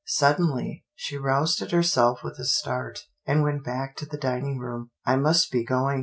[0.07, 5.15] Suddenly, she roused herself with a start, and went back to the dining room." I
[5.15, 5.99] must be going.